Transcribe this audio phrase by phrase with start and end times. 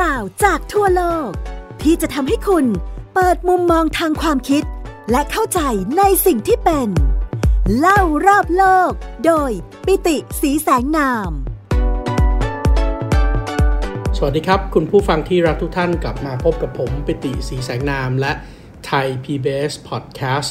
[0.00, 1.30] ราวจากทั่วโลก
[1.82, 2.66] ที่จะทำให้คุณ
[3.14, 4.62] เปิดมุมมองทางความคิด
[5.10, 5.60] และเข้าใจ
[5.98, 6.88] ในสิ่งที่เป็น
[7.78, 8.90] เล่ารอบโลก
[9.26, 9.50] โดย
[9.86, 11.30] ปิติสีแสงนาม
[14.16, 18.32] สวัสดีครับ คุณผู้ฟังที่รักทุกท่านกลับมาพบกับผมปิติสีแสงนามและ
[18.86, 20.50] ไทย PBS Podcast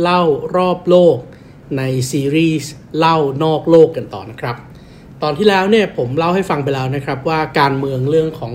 [0.00, 0.22] เล่า
[0.56, 1.18] รอบโลก
[1.78, 4.56] ในซีรีส์เล่านอกโลกกันต่อนะครับ
[5.26, 8.54] ตอนที่แล้วเนี่ยผมเล่าให้ฟังไปแล้วนะครับว่าการเมืองเรื่องของ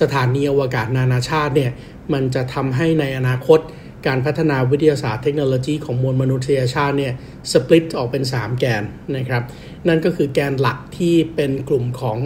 [0.00, 1.70] สถานีอวกาศนานาชาติเนี่ย
[2.12, 3.60] มันจะทำให้ในอนาคต
[4.06, 7.12] การพัฒนาวิทยาศาสตร์เทคโนโลยีของมวลมนุษยชาติเนี่ย
[7.52, 8.82] สปลิตออกเป็น 3 แกน
[9.16, 9.42] นะครับ
[9.88, 12.18] นั่นก็คือแกนหลักที่เป็นกลุ่มของ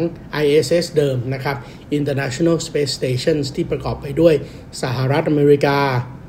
[0.42, 1.56] ISS เดิมนะครับ
[1.98, 4.34] International Space Station ที่ประกอบไปด้วย
[4.83, 5.78] สหรัฐอเมริกา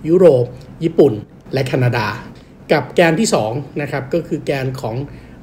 [0.10, 0.46] ยุโรป
[0.84, 1.14] ญี่ปุ่น
[1.54, 2.08] และแคนาดา
[2.72, 4.96] กับแกนที่2นะครับก็คือแกนของ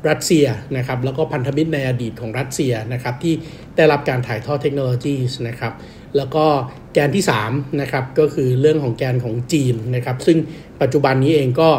[0.08, 0.46] รัสเซีย
[0.76, 3.34] นะครับแล้วก็พันธมิตรในอดีตของรัสเซียนะครับที่
[3.76, 5.16] ได้รับการถ่ายทอดเทคโนโลยี
[5.48, 5.72] นะครับ
[6.16, 6.44] แล้วก็
[6.92, 10.38] แกนที่3นะครับก็คือเรื่องของแกนของจีนนะครับซึ่ง
[10.80, 11.70] ปัจจุบันนี้เองก็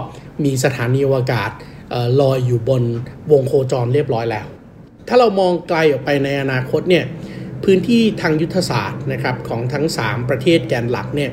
[0.43, 1.51] มีสถานีอวกาศ
[1.93, 2.83] ออลอยอยู่บน
[3.31, 4.47] วงโคจรเรียบร้อยแล้ว
[5.07, 7.05] ถ้าเรามองไกลออกไปในอนาคตเนี่ย
[7.63, 11.31] พื้นที่ทางยุทธศาสตร์นะครับของทั้ง 3 ประเทศแกนหลักเนี่ย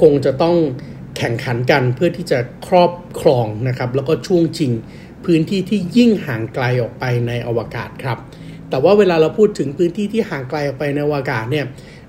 [0.00, 0.56] คงจะต้อง
[1.16, 4.72] แข่งขันกันเพื่อที่จะครอบครองนะครับแล้วก็ช่วงชิง
[5.26, 8.18] พื้นที่ที่ยิ่งห่างไกลออกไปในอวกาศครับ
[8.70, 11.66] แต่ว่าเวลาเราพูดถึงพื้นที่ที่ห่างไกลออกไปในอวกาศเนี่ย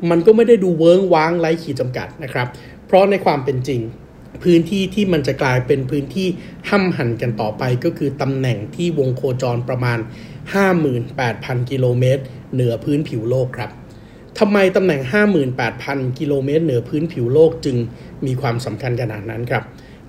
[0.10, 2.48] มันก็ไม่ได้ดูเวิ้งว้างไร้ขีดจำกัดนะครับ
[2.86, 3.82] เพราะในความเป็นจริง
[4.44, 6.28] พื้นที่ที่มันจะกลายเป็นพื้นที่
[6.70, 10.00] ห้ำหันกันต่อไป ก็คือตำแหน่งที่วงโคจรประมาณ
[10.84, 12.22] 58,000 กิโลเมตร
[12.54, 13.72] เหนือพื้นผิวโลกครับ
[14.40, 15.02] ทำไมตำแหน่ง
[15.60, 17.78] 58,000 กิโลเมตร เหนือพื้นผิวโลกจึง
[18.26, 19.64] มีความสำคัญขนาดนั้นครับ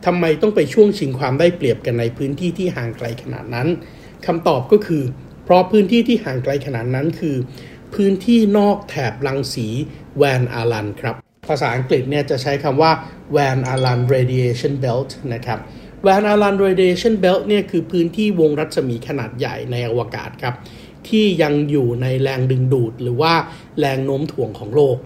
[0.06, 3.68] ทำไมต้องไปช่วงชิงความได้เปรียบกันในพื้นที่ที่ห่างไกลขนาดนั้น
[4.27, 5.02] คำตอบก็คือ
[5.44, 7.36] เพราะพื้นที่ที่ห่างไกลขนาดนั้นคือ
[7.94, 9.66] พื้นที่นอกแถบรังสี
[10.16, 11.14] แวนอารันครับ
[11.48, 12.92] ภาษาอังกฤษเนี่ยจะใช้คำว่า
[13.36, 15.59] Van Allen Radiation Belt นะครับ
[16.06, 20.54] Van Allen Radiation Belt เนี่ยคือพื้นที่วงรัศมีขนาดใหญ่ในอวกาศครับ
[21.09, 23.34] ที่ยังอยู่ในแรงดึงดูด หรือว่า
[23.78, 24.97] แรงโน้มถ่วงของโลก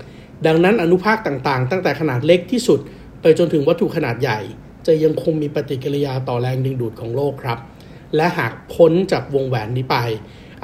[0.47, 2.81] ดังนั้นอนุภาคต่างๆ ตั้งแต่ขนาดเล็กที่สุด
[3.21, 4.41] ไปจนถึงวัตถุขนาดใหญ่
[4.87, 7.59] จะยังคงมีปฏิกิริยาต่อแรงดึงดูดของโลกครับ
[8.17, 9.97] และหากพ้นจากวงแหวนนี้ไป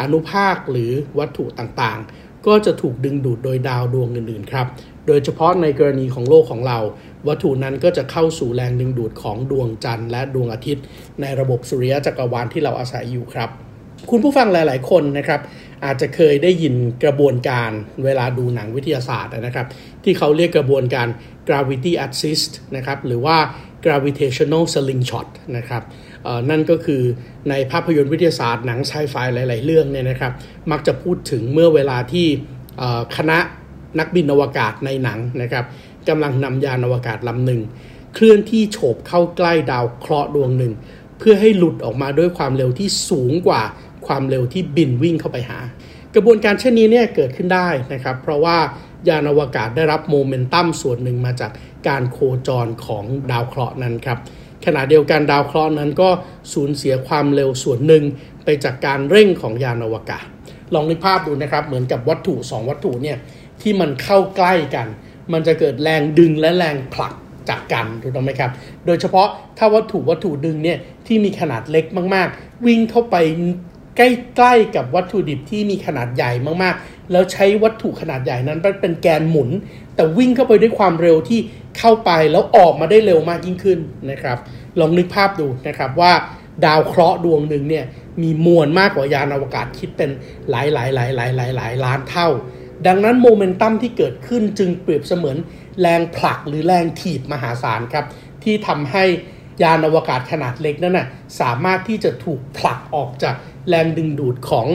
[0.00, 4.66] อนุภาคหรือวัตถุต่างๆ ก็จะถูกดึงดูดโดยดาวดวงอื่นๆครับ
[5.06, 6.78] โดยเฉพาะในกรณีของโลกของเรา
[7.28, 10.84] วัตถุนั้นก็จะเข้าสู่แรงดึงดูดของดวงจันทร์และดวงอาทิตย์
[11.20, 13.50] ในระบบสุริยะจักรวาลที่เราอาศัยอยู่ครับ
[14.10, 15.40] คุณผู้ฟังหลาย ๆ คนนะครับ
[15.84, 16.74] อาจจะเคยได้ยิน
[17.04, 17.70] กระบวนการ
[18.04, 19.66] เวลาดูหนังวิทยาศาสตร์นะครับ
[20.04, 21.08] ที่เขาเรียกกระบวนการ
[21.48, 23.36] gravity assist นะครับหรือว่า
[23.84, 25.82] gravitational slingshot นะครับ
[26.50, 27.02] นั่นก็คือ
[27.50, 30.32] ในภาพยนตร์วิทยาศาสตร์หนังไซไฟหลาย ๆ เรื่องเนี่ยนะครับ
[30.70, 32.26] มักจะพูดถึงเมื่อเวลาที่
[33.16, 33.38] คณะ
[33.98, 35.64] นักบินอวกาศในหนังนะครับ
[36.08, 37.60] กำลังนำยานอวกาศลำหนึ่ง
[38.14, 40.72] เคลื่อนที่โฉบเข้าใกล้ดาวเคราะห์ดวงหนึ่ง
[41.18, 43.62] เพื่อให้หลุดออกมาด้วยความเร็วที่สูงกว่า
[44.06, 45.58] ความเร็วที่บินวิ่งเข้าไปหา
[46.14, 48.56] กระบวนการเช่นนี้เนี่ยเกิดขึ้นได้นะครับ เพราะว่า
[49.08, 51.52] ยานอวกาศได้รับโมเมนตัมส่วนหนึ่งมาจาก
[51.88, 54.18] การโคจรของดาวเคราะห์นั้นครับ
[54.64, 56.08] ขณะเดียวกันดาวเคราะห์นั้นก็
[56.52, 58.02] สูญเสียความเร็วส่วนหนึ่ง
[58.44, 60.24] ไปจากการเร่งของยานอวกาศ
[60.74, 63.18] ลองนึกภาพดูนะครับ เหมือนกับวัตถุ 2 วัตถุเนี่ย
[63.62, 64.86] ที่มันเข้าใกล้กัน
[65.32, 67.14] มันจะเกิดแรงดึงและแรงผลัก
[67.48, 68.50] จากกันถูกต้องไหมครับ
[68.86, 69.28] โดยเฉพาะ
[69.58, 71.84] ถ้าวัตถุวัตถุดึงเนี่ยที่มีขนาดเล็ก
[72.14, 73.16] มาก ๆ วิ่งเข้าไป
[73.98, 76.30] ใกล้ๆกับวัตถุดิบที่มีขนาดใหญ่
[76.62, 79.50] มากๆ แล้วใช้วัตถุขนาดใหญ่นั้นเป็นแกนหมุน
[79.94, 81.40] แต่วิ่งเข้าไปด้วยความเร็วที่
[81.78, 83.78] เข้าไปแล้วออกมาได้เร็วมากยิ่งขึ้น
[84.10, 84.38] นะครับ
[84.80, 86.12] ลองนึกภาพดูนะครับว่า
[86.64, 87.84] ดาวเคราะห์ดวงหนึ่งเนี่ย
[88.22, 90.10] มีมวลมากกว่ายานอวกาศคิดเป็น
[90.50, 92.28] หลายหลายหลายหลายหลายหลายล้านเท่า
[92.86, 95.36] ดังนั้นโมเมนตัมที่เกิดขึ้นจึงเปรียบเสมือน
[95.80, 98.04] แรงผลักหรือแรงถีบมหาศาลครับ
[98.44, 99.04] ที่ทำให้
[99.62, 101.06] ยานอวกาศขนาดเล็กนั้นนะ่ะ
[101.40, 103.34] สามารถที่จะถูกผลักออกจาก
[103.68, 104.66] แรงดึงดูดของ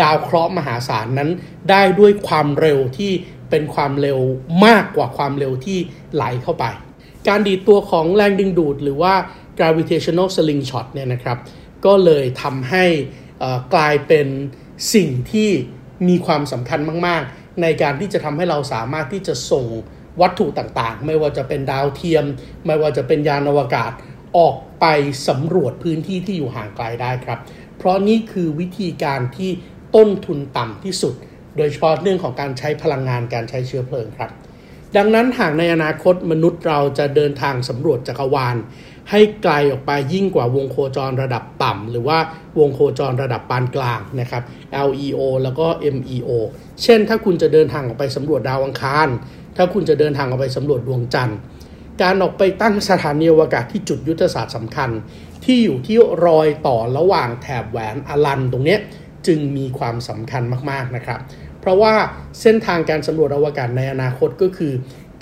[0.00, 1.30] ดาวเคราะห์มหาศาลนั้น
[1.70, 3.12] ได้ด้วยความเร็วที่
[3.50, 4.20] เป็นความเร็ว
[4.66, 5.78] มากกว่าความเร็วที่
[6.14, 6.64] ไหลเข้าไป
[7.28, 9.14] การดีดตัวของแรงดึงดูดหรือว่า
[9.58, 11.38] gravitational slingshot เนี่ยนะครับ
[11.84, 12.84] ก็เลยทำให้
[13.74, 14.26] กลายเป็น
[14.94, 15.50] สิ่งที่
[16.08, 19.66] มีความสำคัญมาก ๆ ในการที่จะทำให้เราสามารถที่จะส่ง
[20.20, 22.24] วัตถุต่างๆ ไม่ว่าจะเป็นดาวเทียม
[22.66, 23.92] ไม่ว่าจะเป็นยานอวกาศ
[24.38, 24.86] ออกไป
[25.28, 27.38] สำรวจพื้นที่ที่อยู่ห่างไกลได้ครับ
[27.78, 29.50] เพราะนี่คือวิธีการที่
[29.94, 31.14] ต้นทุนต่ำที่สุด
[31.56, 34.30] โดยเฉพาะเรื่องของการใช้พลังงานการใช้เชื้อเพลิงครับ
[34.96, 38.56] ดังนั้นหากในอนาคตมนุษย์เราจะเดินทางสำรวจจักรวาล
[39.10, 42.18] ให้ไกลออกไปยิ่งกว่าวงโคจรระดับต่ำหรือว่า
[42.58, 44.42] วงโคจรระดับปานกลางนะครับ
[44.88, 46.30] LEO แล้วก็ MEO
[46.82, 49.08] เช่นถ้าคุณจะเดินทางออกไปสำรวจดาวอังคาร
[49.56, 51.38] ถ้าคุณจะเดินทางออกไปสำรวจดวงจันทร์
[52.02, 54.90] การออกไปตั้งสถานีอวกาศที่จุดยุทธศาสตร์สำคัญ
[55.44, 58.78] ที่อยู่ที่รอยต่อระหว่างแถบแหวนอลันตรงนี้
[59.26, 61.20] จึงมีความสำคัญมากๆนะครับ
[61.60, 61.94] เพราะว่า
[62.40, 64.72] เส้นทางการสำรวจอวกาศในอนาคตก็คือ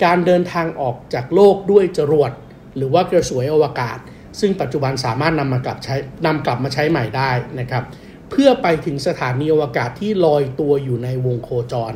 [0.03, 2.31] การเดินทางออกจากโลกด้วยจรวด
[2.75, 3.97] หรือว่ากระสวยอวกาศ
[4.39, 5.95] ซึ่งปัจจุบันสามารถนำมากลับใช้
[6.25, 7.83] นำกลับมาใช้ใหม่ได้นะครับ
[8.29, 11.93] เพื่อไปถึงสถานีอวกาศที่ลอยตัวอยู่ในวงโคจร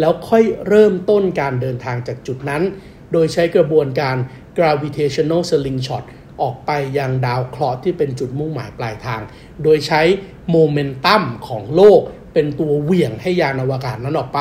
[0.00, 2.62] แล้วค่อยเริ่มต้นการเดินทางจากจุดนั้น
[3.12, 4.16] โดยใช้กระบวนการ
[4.56, 6.04] gravitational slingshot
[6.42, 9.20] ออกไปยังดาวเคราะห์ที่เป็นจุดมุ่งหมายปลายทาง
[9.62, 10.02] โดยใช้
[10.50, 12.00] โมเมนตัมของโลก
[12.32, 14.40] เป็นตัวเหวี่ยงให้ยานอวกาศนั้นออกไป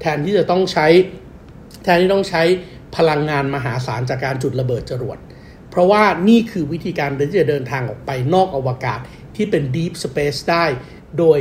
[0.00, 0.86] แทนที่จะต้องใช้
[1.82, 2.42] แทนที่ต้องใช้
[2.96, 5.18] พลังงานมหาศาลจากการจุดระเบิดจรวด
[5.70, 9.00] เพราะว่านี่คือวิธีการที่จะเดินทางออกไปนอกอวกาศ
[9.36, 10.64] ที่เป็น deep space ได้
[11.18, 11.38] โดย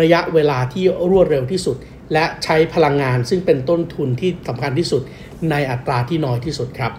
[0.00, 1.76] ระยะเวลาที่รวดเร็วที่สุด
[2.12, 5.02] และใช้พลังงานซึ่งเป็นต้นทุนที่สำคัญที่สุด
[5.50, 6.92] ในอัตราที่น้อยที่สุดครับ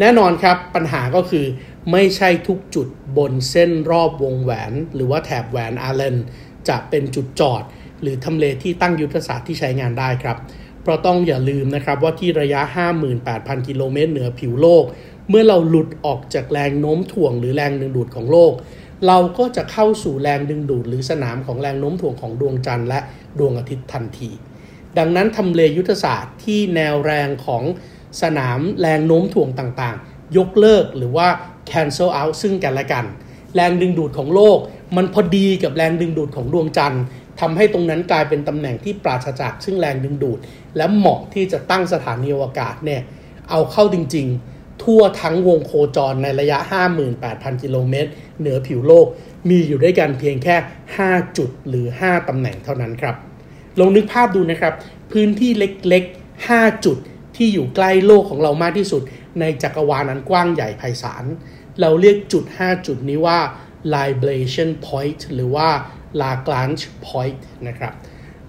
[0.00, 1.46] แน่นอนครับปัญหาก็คือ
[1.92, 6.16] ไม่ใช่ทุกจุดบนเส้นรอบวงแหวน หรือว่าแถบแหวนอาร์เลน
[6.68, 7.62] จะเป็นจุดจอด
[8.02, 10.36] หรือทำเลที่ตั้งยุทธศาสตร์ที่ใช้งานได้ครับ
[10.82, 12.60] เพราะต้องอย่าลืมนะครับว่าที่ระยะ
[13.14, 14.84] 58,000 กิโลเมตรเหนือผิวโลก
[15.28, 18.52] เมื่อเราหลุดออกจากแรงโน้มถ่วงหรือแรงดึงดูดของโลก
[19.06, 23.00] เราก็จะเข้าสู่แรงดึงดูดหรือสนามของแรงโน้มถ่วงของดวงจันทร์และ
[23.38, 24.30] ดวงอาทิตย์ทันที
[24.98, 27.62] ดังนั้นทำเลยุทธศาสตร์ที่แนวแรงของ
[28.22, 31.28] สนามแรงโน้มถ่วงต่างๆ ยกเลิกหรือว่า
[31.70, 33.04] cancel out ซึ่งกันและกัน
[33.54, 34.58] แรงดึงดูดของโลก
[34.96, 37.02] มันพอดีกับแรงดึงดูดของดวงจันทร์
[37.40, 40.38] ทำให้ตรงนั้นกลายเป็นตำแหน่งที่ปราศจากซึ่งแรงดึงดูด
[40.76, 43.02] และเหมาะที่จะตั้งสถานีอวกาศเนี่ย
[43.50, 46.58] เอาเข้าจริงๆ ทั่วทั้งวงโคจรในระยะ
[47.10, 48.10] 58,000 กิโลเมตร
[48.40, 49.06] เหนือผิวโลก
[49.48, 50.56] มีอยู่ด้วยกันเพียงแค่
[50.96, 53.16] 5 จุดหรือ 5 ตำแหน่งเท่านั้นครับ
[53.80, 54.74] ลองนึกภาพดูนะครับ
[55.12, 56.96] พื้นที่เล็กๆ 5 จุด
[57.36, 59.02] ที่อยู่ใกล้โลกของเรามากที่สุด
[59.40, 61.24] ในจักรวาลอันกว้างใหญ่ไพศาล
[61.80, 63.38] เราเรียกจุด 5 จุดนี้ว่า
[63.94, 65.68] libration point หรือว่า
[66.20, 67.92] Lagrange point นะครับ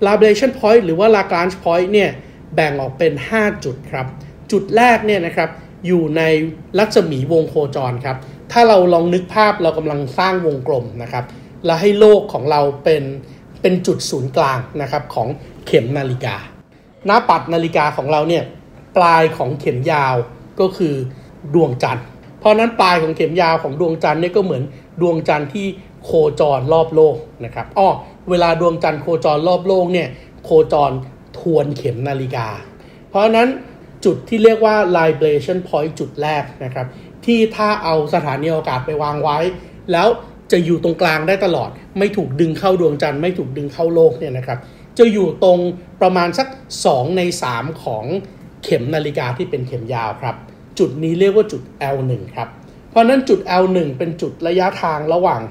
[0.08, 2.12] libration point หรือว่า Lagrange point เนี่ย
[2.56, 4.08] แบ่งออกเป็น 5 จุดครับ
[4.52, 5.50] จุดแรกเนี่ยนะครับ
[5.88, 6.22] อยู่ใน
[6.78, 8.18] รัศมีวงโคจรครับ
[8.52, 11.26] ถ้าเราลองนึกภาพเรากำลังสร้างวงกลมนะครับ
[11.66, 13.04] แล้วให้โลกของเราเป็น
[13.62, 15.28] เป็นจุดศูนย์กลางนะครับของ
[15.66, 16.36] เข็มนาฬิกา
[17.06, 18.44] หน้าปัดนาฬิกาของเราเนี่ย
[18.98, 20.16] ปลายของเข็มยาว
[20.60, 20.96] ก็คือ
[21.54, 22.06] ดวงจันทร์
[22.40, 24.64] เพราะนั้นปลายของเข็มยาวของดวงจันทร์เนี่ยก็เหมือน
[25.02, 25.68] ดวงจันทร์ที่
[26.04, 27.16] โคจรรอบโลก
[27.46, 27.88] นะครับอ้อ
[28.30, 30.08] เวลาดวงจันทร์โคจรรอบโลกเนี่ย
[30.44, 30.92] โคจร
[31.40, 32.48] ทวนเข็มนาฬิกา
[33.10, 33.48] เพราะนั้น
[34.06, 36.88] จุดที่เรียกว่า libration point จุดแรกนะครับ
[37.26, 39.38] ที่ถ้าเอาสถานีอวกาศไปวางไว้
[39.92, 40.08] แล้ว
[40.52, 41.70] จะอยู่ตรงกลางได้ตลอด
[42.00, 44.60] ไม่ถูกดึงเข้าดวงจันทร์ไม่ถูกดึงเข้าโลกเนี่ยนะครับ
[44.98, 45.60] จะอยู่ตรง
[46.02, 46.48] ประมาณสัก
[46.86, 47.22] 2 ใน
[47.54, 48.06] 3 ของ
[48.64, 50.36] เข็มนาฬิกาที่เป็นเข็มยาวครับ
[50.80, 51.62] จุดนี้เรียกว่าจุด
[51.96, 52.48] L1 ครับ
[52.90, 55.42] เพราะนั้นจุด L1 เป็นจุดระยะทางระหว่าง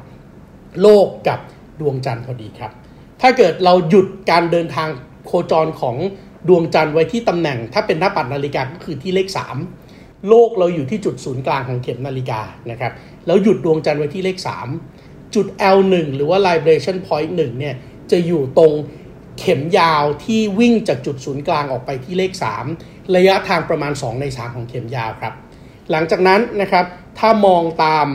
[0.81, 1.38] โลกกับ
[1.81, 2.73] ดวงจันทร์พอดีครับ
[3.20, 4.88] ถ้าเกิดเราหยุดการเดินทาง
[5.26, 5.97] โคจรของ
[6.49, 9.29] ดวงจันทร์ไว้ที่ตำแหน่ง ถ้าเป็นหน้าปัดนาฬิกาก็คือที่เลข
[9.76, 12.93] 3 โลกเราอยู่ที่จุดศูนย์กลางของเข็มนาฬิกานะครับ
[13.26, 14.38] แล้วหยุดดวงจันทร์ไว้ที่เลข
[14.87, 15.46] 3 จุด
[15.76, 17.75] L1 หรือว่า libration point 1เนี่ย
[18.11, 18.72] จะอยู่ตรง
[19.38, 22.33] เข็มยาวที่วิ่งจากจุดศูนย์กลางออกไปที่เลข
[22.73, 25.35] 3 ระยะทางประมาณ 2 ใน 3 ของเข็มยาวครับ
[25.90, 26.85] หลังจากนั้นนะครับ
[27.18, 28.09] ถ้ามองตาม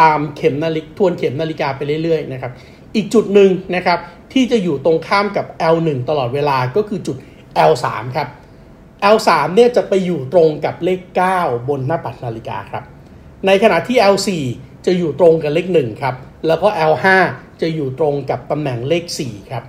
[0.00, 2.52] ตามเข็มนาฬิกาทวนเข็มนาฬิกาไปเรื่อยๆนะครับ
[2.94, 3.98] อีกจุดหนึ่งนะครับ
[4.32, 7.16] ที่จะอยู่ตรงข้ามกับ L1 ตลอดเวลาก็คือจุด
[7.70, 8.28] L3 ครับ
[9.14, 11.00] L3 เนี่ยจะไปอยู่ตรงกับเลข
[11.34, 12.84] 9 บนหน้าปัดนาฬิกาครับ
[13.46, 14.28] ในขณะที่ L4
[14.86, 16.14] จะอยู่ตรงกับเลข1ครับ
[16.46, 17.06] แล้วก็ L5
[17.60, 19.64] จะอยู่ตรงกับตำแหน่งเลข 4 ครับ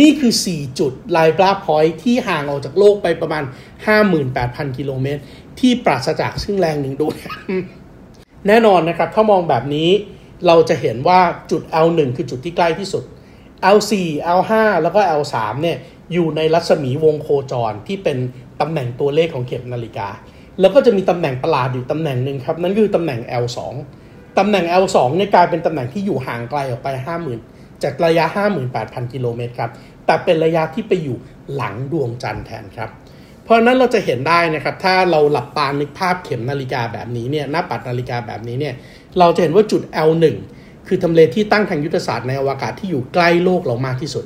[0.00, 3.44] นี่คือ 4 จุดไลบราพอยที่ห่างออกจากโลกไปประมาณ
[4.10, 5.22] 58,000 กิโลเมตร
[5.60, 7.06] ที่ปราศจากซึ่งแรงหนึ่งดู
[8.48, 9.90] แน่นอนนะครับ ถ้ามองแบบนี้
[10.46, 13.04] เราจะเห็นว่าจุด L1 คือจุดที่ใกล้ที่สุด
[13.76, 13.92] L4
[14.38, 14.52] L5
[14.82, 15.76] แล้วก็ L3 เนี่ย
[16.12, 18.18] อยู่ในรัศมีวงโคจรที่เป็น
[18.60, 20.08] ตำแหน่งตัวเลขของเข็มนาฬิกา
[20.60, 23.58] แล้วก็จะมีตำแหน่งประหลาดอยู่ตำแหน่งหนึ่งครับนั่นคือตำแหน่ง L2
[24.38, 26.88] ตำแหน่ง L2 เนี่ยกลายเป็นตำแหน่งที่อยู่ห่างไกลออกไป
[27.36, 28.24] 50,000 จากระยะ
[28.70, 29.70] 58,000 กิโลเมตรครับ
[30.06, 31.16] แต่เป็นระยะที่ไปอยู่
[31.54, 32.90] หลังดวงจันทร์แทนครับ
[33.44, 38.74] เพราะนั้นเราจะเห็นได้นะครับ ถ้าเราหลับตานึกภาพเข็มนาฬิกาแบบนี้เนี่ยหน้าปัดนาฬิกาแบบนี้เนี่ย
[39.18, 40.24] เราจะเห็นว่าจุด L1
[40.86, 44.24] คือทำเลที่ตั้งทางยุทธศาสตร์ในอวกาศที่อยู่ใกล้โลกเรามากที่สุด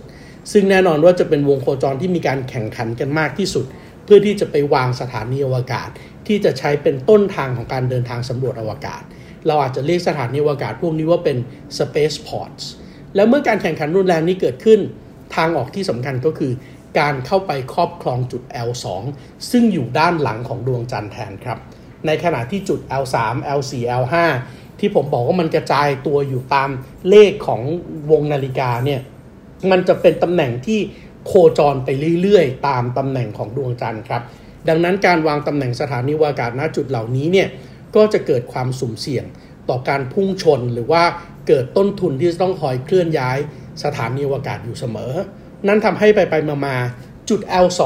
[0.52, 3.64] ซึ่งแน่นอนว่าจะเป็นวงโคจรที่มีการแข่งขันกันมากที่สุด
[4.04, 5.88] เพื่อที่จะไปวางสถานีอวกาศ
[6.28, 9.02] ที่จะใช้เป็นต้นทางของการเดินทางสำรวจอวกาศ
[9.46, 11.36] เราอาจจะเรียกสถานีอวกาศพวกนี้ว่าเป็น
[11.78, 12.64] space ports
[13.14, 14.80] แล้วเมื่อการแข่งขันรุนแรงนี้เกิดขึ้น
[15.36, 16.52] ทางออกที่สำคัญก็คือ
[16.98, 18.86] การเข้าไปครอบครองจุด L2
[19.50, 21.58] ซึ่งอยู่ด้านหลังของดวงจันทร์แทนครับ
[22.06, 23.16] ในขณะที่จุด L3
[23.58, 24.14] L4 L5
[24.78, 26.70] ที่ผมบอกว่ามันกระจายตัวอยู่ตาม
[27.08, 27.62] เลขของ
[28.10, 29.00] วงนาฬิกาเนี่ย
[29.70, 30.80] มันจะเป็นตำแหน่งที่
[31.26, 31.88] โคจรไป
[32.22, 34.22] เรื่อยๆ ตามตำแหน่งของดวงจันทร์ครับ
[34.68, 37.48] ดังนั้นการวางตำแหน่งสถานีวากาศณจุดเหล่านี้เนี่ย
[37.96, 39.24] ก็จะเกิดความสุ่มเสี่ยง
[39.68, 41.02] ต่อการพุ่งชนหรือว่า
[41.48, 43.38] เกิดต้นทุนที่จะต้องคอยเคลื่อนย้าย
[43.84, 45.12] สถานีวากาศอยู่เสมอ
[45.66, 46.34] นั่นทำให้ไปไป
[46.66, 47.82] มาๆจุด L2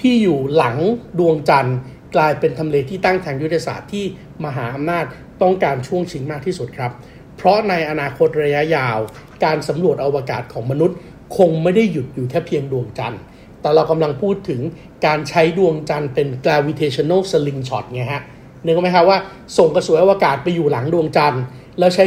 [0.00, 0.76] ที่อยู่หลัง
[1.18, 1.76] ดวงจันทร์
[2.14, 4.04] กลายเป็นทำเลที่ตั้งทางยุทธศาสตร์ที่
[4.44, 5.04] มหาอำนาจ
[5.42, 6.92] ต้องการช่วงชิงมากที่สุดครับ
[7.36, 8.98] เพราะในอนาคตระยะยาว
[9.44, 10.96] การสำรวจอวกาศของมนุษย์
[11.36, 13.22] คงไม่ได้หยุดอยู่แค่เพียงดวงจันทร์
[13.64, 14.60] แต่เรากำลังพูดถึง
[15.06, 18.22] การใช้ดวงจันทร์เป็น gravitational slingshot ไงฮะ
[18.64, 19.18] นึกไหมครับว่า
[19.58, 21.42] ส่งกระสวยอวกาศไปอยู่หลังดวงจันทร์
[21.78, 22.04] แล้วใช้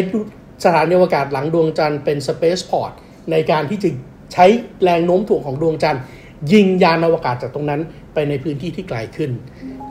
[0.65, 2.91] สถานีอวกาศหลังดวงจันทร์เป็น space port
[3.31, 3.89] ในการที่จะ
[4.33, 4.45] ใช้
[4.83, 6.01] แรงโน้มถ่วงของดวงจันทร์
[6.51, 7.81] ยิงยานอวกาศจากตรงนั้น
[8.13, 9.31] ไปในพื้นที่ที่ไกลขึ้น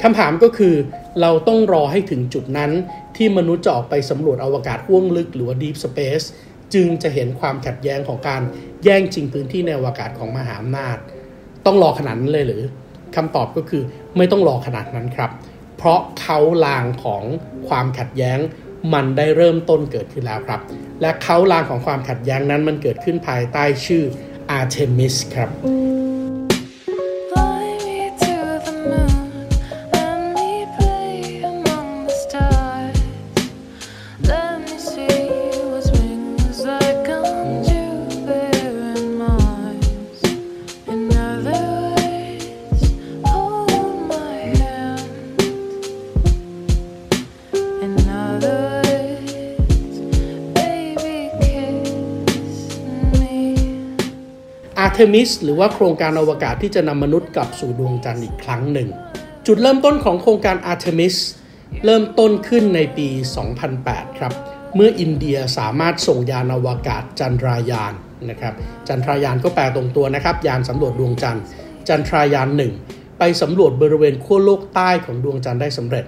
[0.02, 0.74] คำถามก็คือ
[1.20, 2.70] เราต้องรอให้ถึงจุดนั้น
[3.16, 6.26] ที่มนุษย์จะออกไปสำรวจอวกาศห้วงลึกหรือว่า deep space
[6.74, 8.42] จึงจะเห็นความขัดแย้งของการ
[8.84, 10.96] แย่งชิงพื้นที่ในอวกาศของมหาอำนาจ
[11.66, 12.62] ต้องรอขนาดนั้นเลยหรือ
[13.16, 13.82] คำตอบก็คือ
[14.16, 15.30] ไม่ต้องรอขนาดนั้นครับ
[15.76, 17.22] เพราะเขาลางของ
[17.68, 18.38] ความขัดแย้ง
[18.94, 20.60] มันได้เริ่มต้นเกิดขึ้นแล้วครับ
[21.00, 24.02] และเขาลางของความขัดแย้งนั้นมันเกิดขึ้นภายใต้ชื่อ
[24.58, 25.50] Artemis ครับ
[54.98, 58.88] Artemis หรือว่าโครงการอวกาศที่จะนำมนุษย์กลับสู่ดวงจันทร์อีกครั้งหนึ่ง
[59.46, 61.16] จุดเริ่มต้นของโครงการ Artemis
[61.84, 63.08] เริ่มต้นขึ้นในปี
[63.64, 64.32] 2008 ครับ
[64.74, 67.92] เมื่ออินเดียสามารถส่งยานอวกาศจันทรายาน
[68.30, 68.54] นะครับ
[68.88, 71.42] จันทรายานก็แปลตรงตัวนะครับ ยานสำรวจดวงจันทร์
[71.88, 72.72] จันทรายานหนึ่ง
[73.18, 76.04] ไปสำรวจบริเวณขั้วโลกใต้ของดวงจันทร์ได้สำเร็จ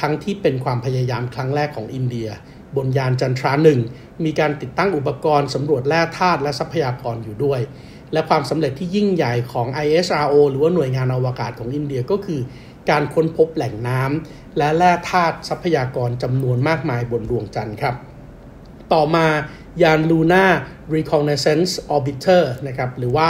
[0.00, 2.28] ทั้งที่เป็นความพยายามครั้งแรกของอินเดีย
[2.76, 3.80] บนยานจันทราหนึ่ง
[4.24, 7.60] มีการติดตั้งอุปกรณ์สำรวจแร่ธาตุและทรัพยากรอยู่ด้วย
[8.12, 12.40] และความสำเร็จที่ยิ่งใหญ่ของ ISRO หรือว่าหน่วยงานอวกาศของอินเดียก็คือ
[12.90, 17.94] การค้นพบแหล่งน้ำและแร่ธาตุทรัพยากรจำนวนมากมายบนดวงจันทร์ครับ
[18.92, 19.26] ต่อมา
[19.82, 20.44] ยาน Luna
[20.94, 23.28] Reconnaissance Orbiter นะครับหรือว่า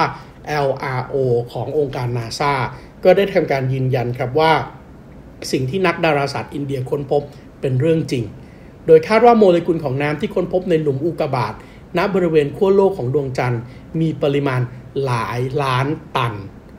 [0.66, 1.16] LRO
[1.52, 2.52] ขององค์การ NASA
[3.04, 4.52] ก็ได้ทำการยืนยันครับว่า
[5.52, 7.22] สิ่งที่นักดาราศาสตร์อินเดียค้นพบ
[7.60, 8.24] เป็นเรื่องจริง
[8.86, 11.54] โดยคาดว่าโมเลกุลของน้ำที่ค้นพบในหลุมอุกกาบาต
[11.96, 13.60] ณบริเวณขั้วโลกของดวงจันทร์
[14.00, 14.60] มีปริมาณ
[15.04, 16.32] หลายล้านตัน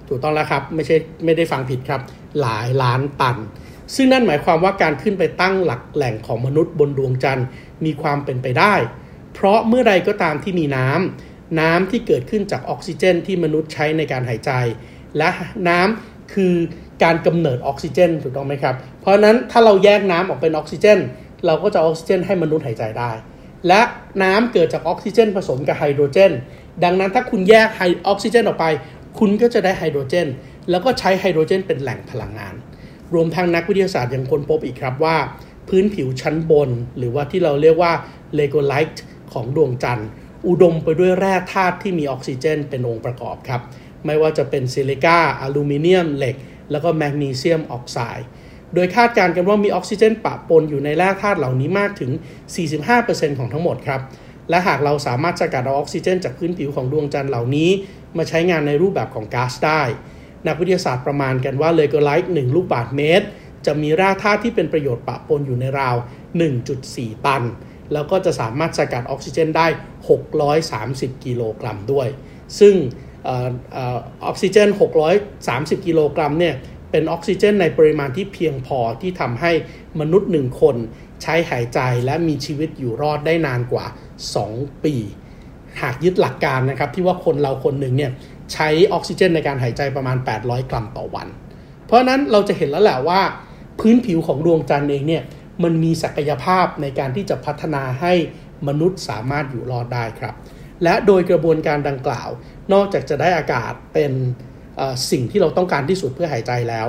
[0.07, 2.01] ถูกต้องแล้วครับไม่ใช่ไม่ได้ฟังผิดครับ
[2.41, 3.37] หลายล้านตัน
[3.95, 7.45] ซึ่งนั่นหมายความว่าการขึ้นไปตั้งหลักแหล่งของมนุษย์บนดวงจันทร์
[7.85, 8.73] มีความเป็นไปได้
[9.33, 14.51] เพราะเมื่อใดก็ตามที่มีน้ำน้ำที่เกิดขึ้นจากออกซิเจน ที่มนุษย์ใช้ในการหายใจ
[15.17, 15.29] และ
[15.69, 16.53] น้ำคือ
[17.03, 20.99] การกำเนิดออกซิเจนถูกต้องไหมครับ เพราะฉะนั้นถ้าเราแยกน้ำออกเป็นออกซิเจน
[21.45, 23.11] เราก็จะออกซิเจนให้มนุษย์หายใจได้
[23.67, 23.81] และ
[24.23, 26.33] น้ำเกิดจากออกซิเจนผสมกับไฮโดรเจน
[26.83, 28.65] ดังนั้นถ้าคุณแยกไฮออกซิเจนออกไป
[29.19, 30.27] คุณก็จะได้ไฮโดรเจน
[30.69, 32.55] แล้วก็ใช้ไฮโดรเจนเป็นแหล่งพลังงาน
[33.13, 35.17] รวมทั้งนักวิทยาศาสตร์ยังค้นพบอีกครับว่า
[35.69, 37.93] พื้นผิวชั้นบน หรือว่าที่เราเรียกว่า
[38.35, 39.03] regolith
[39.33, 40.09] ของดวงจันทร์
[40.47, 43.61] อุดมไปด้วยแร่ธาตุที่มีออกซิเจนเป็นองค์ประกอบครับ
[44.05, 46.35] ไม่ว่าจะเป็นซิลิกาอลูมิเนียมเหล็ก
[46.71, 48.27] แล้วก็แมกนีเซียมออกไซด์
[48.75, 52.11] โดยคาดการณ์กันว่ามีออกซิเจนปะปนอยู่ในแร่ธาตุเหล่านี้มากถึง
[52.75, 54.01] 45%ของทั้งหมดครับ
[54.49, 57.69] และหากเราสามารถสกัดเอาออกซิเจน จากพื้นผิวของดวงจันทร์เหล่านี้
[58.17, 59.81] มาใช้งานในรูปแบบของก๊าซได้
[60.47, 63.25] นักวิทยาศาสตร์ประมาณกันว่า regolith 1ลูกบาศก์เมตร
[63.65, 65.95] จะมีแร่ธาตุที่เป็นประโยชน์ปะปนอยู่ในราว
[66.61, 67.43] 1.4 ตัน
[67.93, 69.67] แล้วก็จะสามารถสกัดออกซิเจนได้
[70.45, 72.07] 630 กิโลกรัมด้วย
[72.59, 72.75] ซึ่ง
[73.25, 73.29] อ
[74.25, 74.69] อกซิเจน
[75.27, 76.55] 630 กิโลกรัมเนี่ย
[76.93, 79.51] เป็นออกซิเจนในปริมาณที่เพียงพอที่ทำให้
[79.99, 80.75] มนุษย์หนึ่งคน
[81.21, 83.85] ใช้หายใจและมีชีวิตอยู่รอดได้นานกว่า
[84.35, 84.95] 2 ปี
[85.81, 88.11] หากยึดหลักการนะครับที่ว่าคนเราคนหนึ่งเนี่ย
[88.53, 91.27] ใช้ออกซิเจนในการหายใจประมาณ 800 กรัมต่อวัน
[91.85, 93.21] เพราะนั้นเราจะเห็นแล้วแหละว่า
[93.79, 95.23] พื้นผิวของดวงจันทร์เองเนี่ย
[95.63, 98.13] มันมีศักยภาพในการที่จะพัฒนาให้
[98.67, 100.35] มนุษย์สามารถอยู่รอดได้ครับ
[100.83, 102.29] และโดยกระบวนการดังกล่าว
[102.73, 104.11] นอกจากจะได้อากาศเป็น
[105.11, 106.87] สิ่งที่เราต้องการที่สุดเพื่อหายใจแล้ว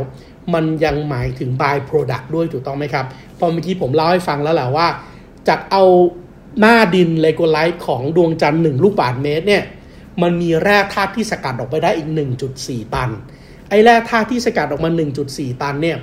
[0.54, 3.06] มันยังหมายถึง by product ด้วยถูกต้องไหมครับ
[3.38, 4.88] พอเมื่อกี้ผมเล่าให้ฟังแล้วแหละว่า
[5.48, 5.84] จากเอา
[6.60, 9.64] หน้าดิน regolith ของดวงจันทร์1ลูกบาศก์เมตรเนี่ย
[10.22, 12.08] มันมีแร่ธาตุที่สกัดออกไปได้อีก
[12.52, 13.10] 1.4 ตัน
[13.68, 14.90] ไอ้แร่ธาตุที่สกัดออกมา
[15.26, 15.96] 1.4 ตันเนี่ย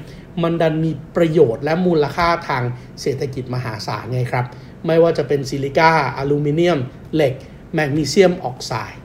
[0.43, 2.63] มันดันมีประโยชน์และมูลค่าทาง
[3.01, 4.45] เศรษฐกิจมหาศาลไงครับ
[4.87, 6.79] ไม่ว่าจะเป็นซิลิก้าอลูมิเนียม
[7.15, 7.33] เหล็ก
[7.73, 9.01] แมกนีเซียมออกไซด์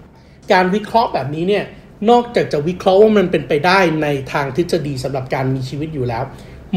[0.53, 1.65] การวิเคราะห์แบบนี้เนี่ย
[2.11, 6.25] นอกจากจะวิเคราะห์ว่ามันเป็นไปได้ในทางทฤษฎีสำหรับการมีชีวิตอยู่แล้ว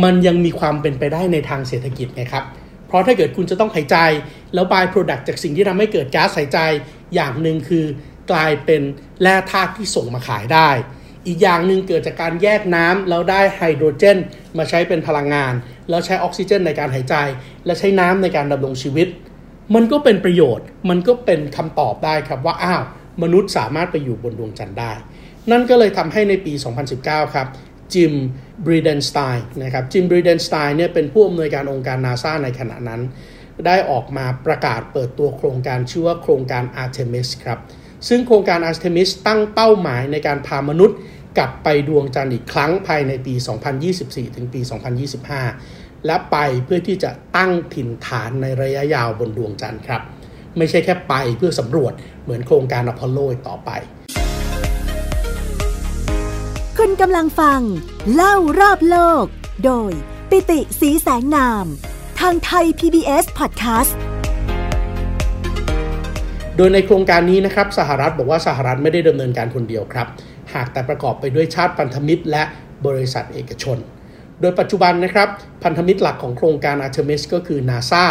[0.03, 2.45] มันยังมีความเป็นไปได้ในทางเศรษฐกิจไงครับ
[2.87, 3.97] เพราะถ้าเกิดคุณจะต้องหายใจ
[4.53, 6.59] แล้ว by product จากสิ่งที่ทำให้เกิดก๊าซหายใจ
[7.15, 7.85] อย่างหนึ่งคือ
[8.31, 8.81] กลายเป็น
[9.21, 10.69] แร่ธาตุที่ส่งมาขายได้
[11.27, 14.17] อีกอย่างหนึ่งเกิดจากการแยกน้ำแล้วได้ไฮโดรเจน
[14.57, 15.53] มาใช้เป็นพลังงาน
[15.89, 17.15] แล้วใช้ออกซิเจน ในการหายใจ
[17.65, 19.07] และใช้น้ำในการดำรงชีวิต
[19.75, 22.83] มันก็เป็นประโยชน์ มันก็เป็นคำตอบได้ครับว่าอ้าว
[23.23, 24.91] มนุษย์สามารถไปอยู่บนดวงจันทร์ได้
[25.51, 26.53] นั่นก็เลยทำให้ในปี
[26.93, 27.47] 2019 ครับ
[27.93, 28.13] จิม
[28.65, 33.01] บรีเดนสไตน์นะครับจิมบรีเดนสไตน์เนี่ยเป็นผู้อำนวยการองค์การนาซาในขณะนั้น
[33.65, 37.59] ได้ออกมาประกาศเปิดตัวโครงการชื่อว่าโครงการ Artemis ครับ
[38.07, 40.97] ซึ่งโครงการ Artemis ตั้งเป้าหมายในการพามนุษย์
[41.37, 43.33] กลับไปดวงจันทร์อีกครั้งภายในปี
[43.85, 44.61] 2024 ถึงปี
[45.33, 50.01] 2025 และไปเพื่อที่จะตั้งถิ่นฐานในระยะยาวบนดวงจันทร์ครับ
[50.59, 53.69] ไม่ใช่แค่ไปเพื่อสำรวจเหมือนโครงการอพอลโลต่อไป
[56.77, 57.61] คุณกำลังฟัง
[58.13, 59.25] เล่ารอบโลก
[59.65, 59.91] โดย
[60.29, 61.65] ปิติสีแสงนาม
[62.19, 63.93] ทางไทย PBS Podcast
[66.57, 70.07] โดยในโครงการนี้นะครับสหรัฐบอกว่าสหรัฐไม่ได้ดำเนินการคนเดียวครับ
[70.53, 72.43] หากแต่ประกอบไปด้วยชาติพันธมิตร และ
[72.87, 73.77] บริษัทเอกชน
[74.41, 75.29] โดยปัจจุบันนะครับ
[75.63, 78.05] พันธมิตรหลักของโครงการ Artemis ก็คือ NASA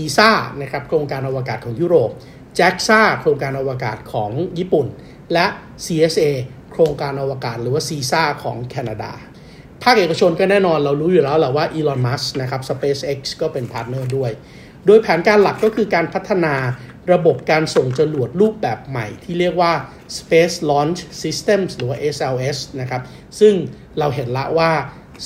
[0.00, 2.10] ESA นะครับโครงการอวกาศของยุโรป
[2.58, 4.86] JAXA โครงการอวกาศของญี่ปุ่น
[5.32, 5.46] และ
[5.84, 6.22] CSA
[6.72, 9.12] โครงการอวกาศหรือว่า CISA ของแคนาดา
[9.82, 14.30] ภาคเอกชนก็แน่นอนเรารู้อยู่แล้วแหละว่า Elon Musk นะครับ SpaceX ก็เป็น partner ด้วย
[14.86, 16.54] โดยแผนการหลักก็คือการพัฒนา
[17.12, 19.72] ระบบการส่งจรวดรูปแบบใหม่ที่เรียกว่า
[20.18, 23.02] Space Launch Systems หรือว่า SLS นะครับ
[23.40, 23.54] ซึ่ง
[23.98, 24.70] เราเห็นละว่า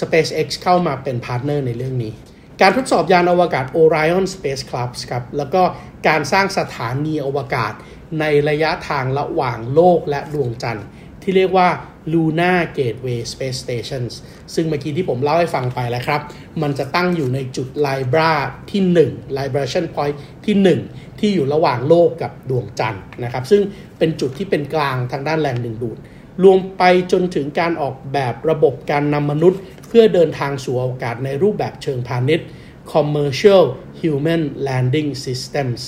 [0.00, 2.12] SpaceX เข้ามาเป็น partner ในเรื่องนี้
[2.61, 5.62] การทดสอบยานอวกาศ Orion Spacecraft ครับแล้วก็
[6.09, 7.73] การสร้างสถานีอวกาศ
[8.20, 10.87] ในระยะทางระหว่างโลกและดวงจันทร์
[11.23, 11.68] ที่เรียกว่า
[12.12, 14.12] Lunar Gateway Space Stations
[14.55, 16.20] ซึ่งเมื่อกี้ที่ผมเล่าให้ฟังไปแล้วครับ
[16.62, 18.33] มันจะตั้งอยู่ในจุด Libra
[18.70, 23.62] ที่ 1 Libration Point ที่ 1 ที่อยู่ระหว่างโลกกับดวงจันทร์นะครับ ซึ่ง
[23.99, 25.99] เป็นจุดที่เป็นกลางทางด้านแรงดึงดูด
[26.44, 29.61] รวมไปจนถึงการออกแบบระบบการนำมนุษย์
[29.92, 32.46] เพื่อเดินทางสู่อวกาศในรูปแบบเชิงพาณิชย์
[32.92, 33.64] Commercial
[34.00, 35.83] Human Landing Systems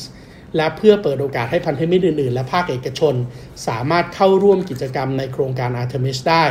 [0.57, 3.15] และเพื่อเปิดโอกาสให้พันธมิตรอื่น ๆ และภาคเอกชน
[3.67, 6.45] สามารถเข้าร่วมกิจกรรมในโครงการ Artemis ได้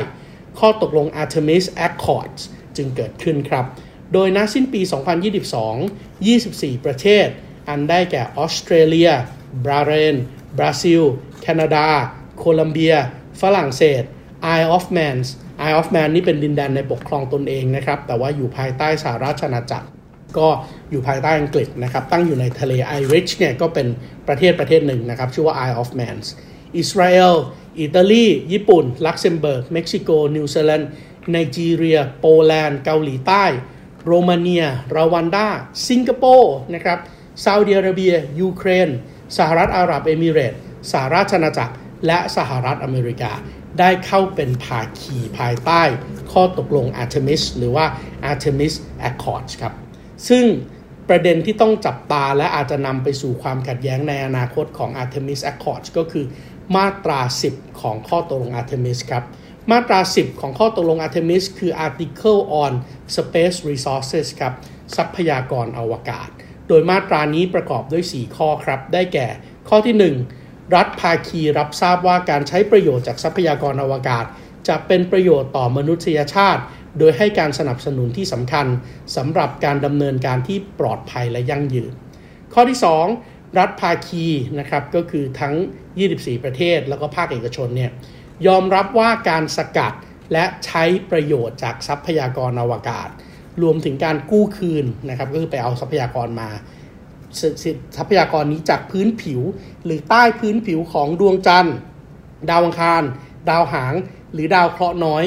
[0.59, 2.41] ข้อตกลง Artemis Accords
[2.77, 3.65] จึงเกิดขึ้นครับ
[4.13, 4.81] โดยณสิ้นปี
[5.63, 7.27] 2022 24 ประเทศ
[7.69, 9.11] อันได้แก่ออสเตรเลีย
[9.63, 10.15] บราเรน
[10.57, 11.01] บราซิล
[11.41, 11.87] แคนาดา
[12.37, 12.95] โคลัมเบีย
[13.41, 14.03] ฝรั่งเศส
[14.57, 15.17] Isle of Man
[15.67, 19.87] Isle of Man นี่เป็นดินแดนในปกครองตนเองนะครับ แต่ว่าอยู่ภายใต้สหราชอาณาจักร
[20.37, 20.47] ก็
[20.91, 23.87] อยู่ภายใต้อังกฤษนะครับ ตั้งอยู่ในทะเลไอริชเนี่ยก็เป็น
[24.27, 26.17] ประเทศประเทศหนึ่งนะครับ ชื่อว่า Isle of Man
[26.77, 27.35] อิสราเอล
[27.79, 30.89] อิตาลี ญี่ปุ่น ลักเซมเบิร์ก เม็กซิโก นิวซีแลนด์
[31.31, 33.45] ไนจีเรีย โปแลนด์ เกาหลีใต้
[34.05, 35.47] โรมาเนีย รวันดา
[35.87, 36.99] สิงคโปร์ นะครับ
[37.43, 38.89] ซาอุดิอาระเบีย ยูเครน
[39.37, 40.59] สหรัฐอาหรับเอมิเรตส์
[40.91, 41.73] สหราชอาณาจักร
[42.07, 43.31] และสหรัฐอเมริกา
[43.79, 45.81] ได้เข้าเป็นภาคีภายใต้
[46.31, 47.85] ข้อตกลง Artemis หรือว่า
[48.31, 48.73] Artemis
[49.09, 49.73] Accords ครับ
[50.29, 50.45] ซึ่ง
[51.09, 56.25] ประเด็นที่ต้องจับตาและอาจจะนำไปสู่ความขัดแย้งในอนาคตของ Artemis Accords ก็คือ
[56.75, 57.19] มาตรา
[57.51, 59.23] 10 ของข้อตกลง Artemis ครับ
[59.71, 62.71] มาตรา 10 ของข้อตกลง Artemis คือ Article on
[63.15, 64.53] Space Resources ครับ
[64.95, 66.29] ทรัพยากรอวกาศ
[66.67, 69.27] โดยมาตรานี้ประกอบด้วย 4 ข้อครับ ได้แก่
[69.69, 70.40] ข้อที่ 1
[70.75, 74.25] รัฐภาคีรับทราบว่าการใช้ประโยชน์จากทรัพยากรอวกาศ
[74.67, 76.61] จะเป็นประโยชน์ต่อมนุษยชาติ
[76.99, 78.67] โดยให้การสนับสนุนที่สำคัญ
[79.15, 81.91] สำหรับการดำเนินการที่ปลอดภัยและยั่งยืน
[82.53, 82.79] ข้อที่
[83.17, 84.25] 2 รัฐภาคี
[84.59, 85.55] นะครับก็คือทั้ง
[85.99, 87.91] 24 ประเทศแล้วก็ภาคเอกชนเนี่ย
[88.47, 89.93] ยอมรับว่าการสกัด
[90.33, 93.09] และใช้ประโยชน์จากทรัพยากรอวกาศ
[93.61, 96.49] รวมถึงการกู้คืนนะครับก็คือไปเอาทรัพยากรมา
[97.97, 99.41] ทรัพยากรนี้จากพื้นผิว
[99.85, 101.75] หรือใต้พื้นผิวของดวงจันทร์
[102.49, 103.03] ดาวอังคาร
[103.49, 103.93] ดาวหาง
[104.33, 105.23] หรือดาวเคราะห์น้อย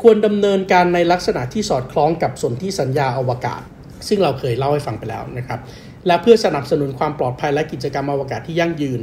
[0.00, 3.62] ควรดำเนินการในลักษณะที่สอดคล้องกับสนธิสัญญาอวกาศ
[4.08, 5.60] ซึ่งเราเคยเล่าให้ฟังไปแล้วนะครับ
[6.06, 9.00] และเพื่อสนับสนุนความปลอดภัยและกิจกรรมอวกาศที่ยั่งยืน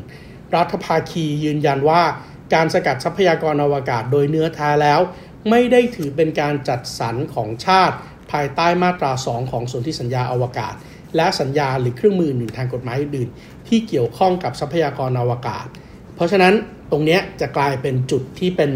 [0.55, 2.01] รัฐภาคียืนยันว่า
[2.53, 4.99] การสกัดทรัพยากรอวกาศโดยเนื้อแท้แล้ว
[5.49, 7.95] ไม่ได้ถือเป็นการจัดสรรของชาติ
[8.31, 10.73] ภายใต้มาตรา 2 ของสนธิสัญญาอวกาศ
[11.15, 13.29] และสัญญาหรือเครื่องมืออื่นทางกฎหมายอื่น
[13.67, 15.67] ที่เกี่ยวข้องกับทรัพยากรอวกาศ
[16.15, 16.53] เพราะฉะนั้น
[16.91, 18.71] ตรงนี้จะกลายเป็นจุดที่เป็น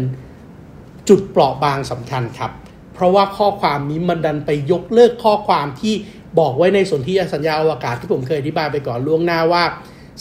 [1.08, 2.52] จุดเปราะบางสำคัญครับ
[2.94, 5.94] เพราะว่าข้อความนี้มันดันไปยกเลิกข้อความที่
[6.38, 9.64] บอกไว้ในสนธิสัญญาอวกาศที่ผมเคยอธิบายไปก่อนล่วงหน้าว่า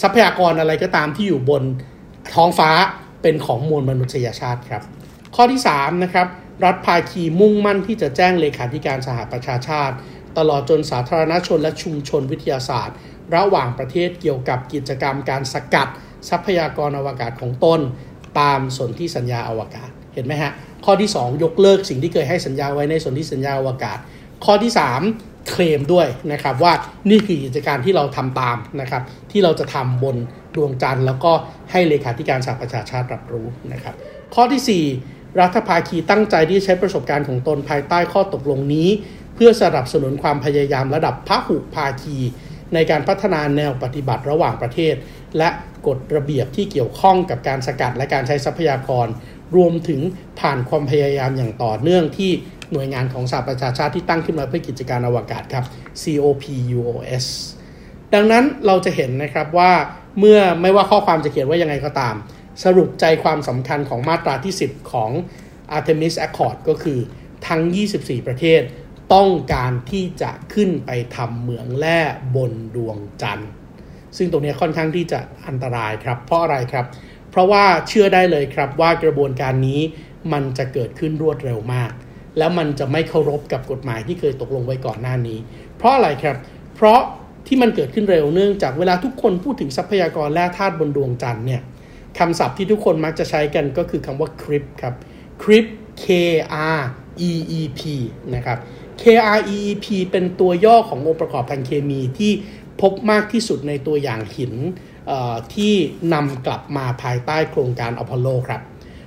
[0.01, 1.63] ทรัพยากรอะไรก็ตามที่อยู่บน
[2.36, 2.71] ท้องฟ้า
[3.21, 4.84] เป็นของมวลมนุษยชาติครับ
[5.36, 6.28] ข้อที่3นะครับ
[6.65, 9.95] รัฐภาคีมุ่งมั่นที่จะแจ้งเลขาธิการสหประชาชาติ
[10.38, 12.95] ตลอดจนสาธารณชนและชุมชนวิทยาศาสตร์
[13.36, 15.88] ระหว่างประเทศเกี่ยวกับกิจกรรมการสกัด
[16.30, 17.80] ทรัพยากรอวกาศของตน
[18.39, 20.52] ตามสนธิสัญญาอวกาศเห็นไหมฮะ
[20.86, 23.98] ข้อที่ 2 ยกเลิกสิ่งที่เคยให้สัญญาไว้ในสนธิสัญญาอวกาศ
[24.45, 24.71] ข้อที่
[25.10, 26.74] 3 เคลมด้วยนะครับว่า
[27.10, 30.17] นี่คือกิจการที่เราทำตามนะครับที่เราจะทำบน
[30.56, 31.32] ดวงจันทร์แล้วก็
[31.71, 33.95] ให้เลขาธิการสหประชาชาติรับรู้นะครับ
[34.36, 38.89] ข้อที่ 4 รัฐภาคีตั้งใจที่ใช้ประสบการณ์ของตนภายใต้ข้อตกลงนี้
[39.36, 42.17] เพื่อสนับสนุนความพยายามระดับพหุภาคี
[42.74, 44.95] ในการพัฒนาแนวปฏิบัติระหว่างประเทศ
[45.38, 45.50] และ
[45.88, 49.08] กฎระเบียบที่เกี่ยวข้องกับการสกัดและการใช้ทรัพยากร
[49.56, 50.02] รวมถึง
[50.39, 52.32] ผ่านความพยายามอย่างต่อเนื่องที่
[52.71, 55.65] หน่วยงานของสหประชาชาติที่ตั้งขึ้นมาเพื่อกิจการอวกาศครับ
[56.02, 57.26] COPUOS
[58.13, 59.71] ดังนั้นเราจะเห็นนะครับว่า
[60.19, 62.15] เมื่อไม่ว่าข้อความจะเขียนว่ายังไงก็ตาม
[62.63, 65.12] สรุปใจความสำคัญของมาตราที่ 10 ของ
[65.78, 67.00] Artemis Accord ก็คือ
[67.48, 67.62] ทั้ง
[67.95, 68.62] 24 ประเทศ
[69.13, 72.00] ต้องการที่จะขึ้นไปทำเหมืองแร่
[72.36, 73.50] บนดวงจันทร์
[74.18, 76.86] ซึ่งตรงนี้ค่อนข้างที่จะอันตรายครับ เพราะอะไรครับ
[77.32, 79.82] เพราะว่าเชื่อได้เลยครับว่ากระบวนการนี้
[80.34, 81.91] มันจะเกิดขึ้นรวดเร็วมาก
[82.38, 85.38] แล้วมันจะไม่เคารพกับกฎหมายที่เคยตกลงไว้ก่อนหน้านี้
[85.78, 86.38] เพราะอะไรครับ
[86.76, 87.02] เพราะ
[87.48, 91.62] ที่มันเกิดขึ้นเร็วเนื่องจากเวลาทุกคนพูดถึงทรัพยากรแร่ธาตุบนดวงจันทร์เนี่ย
[92.20, 94.96] คำศัพท์ที่ทุกคนมักจะใช้กันก็คือคำว่า CRIP ครับ
[95.41, 95.65] CRIP
[96.04, 96.06] K
[96.78, 96.82] R
[97.30, 97.82] E E P
[98.36, 98.58] นะครับ
[99.02, 99.04] K
[99.38, 102.32] R E E P เป็นตัวย่อขององค์ประกอบทางเคมีที่
[102.82, 104.54] พบมากที่สุดในตัวอย่างหิน
[105.56, 105.74] ที่
[106.14, 108.62] นำกลับมาภายใต้โครงการอพอลโลครับ